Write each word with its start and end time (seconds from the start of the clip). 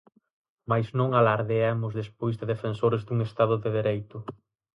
Mais 0.69 0.87
non 0.99 1.09
alardeemos 1.19 1.91
despois 2.01 2.35
de 2.37 2.49
defensores 2.53 3.01
dun 3.07 3.19
estado 3.27 3.55
de 3.63 3.69
dereito. 3.77 4.17